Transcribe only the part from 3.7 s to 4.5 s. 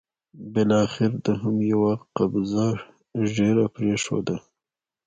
پرېښوده.